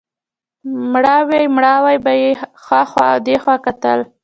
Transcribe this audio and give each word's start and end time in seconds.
مړاوی 0.91 1.43
مړاوی 1.55 1.97
به 2.03 2.11
یې 2.21 2.31
هخوا 2.67 3.05
او 3.13 3.19
دېخوا 3.27 3.55
کتل. 3.65 3.99